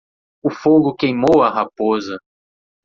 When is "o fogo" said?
0.43-0.95